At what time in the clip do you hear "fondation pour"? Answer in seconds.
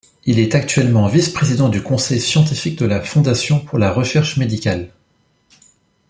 3.03-3.77